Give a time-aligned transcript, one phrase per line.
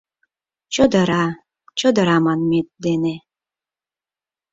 [0.73, 1.25] Чодыра,
[1.79, 3.15] чодыра манмет дене